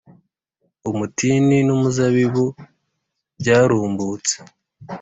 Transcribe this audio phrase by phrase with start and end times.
[0.89, 2.45] umutini n’umuzabibu
[3.39, 4.35] byarumbutse.